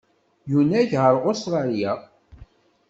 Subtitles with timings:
[0.51, 1.93] Yunag ɣer Ustṛalya.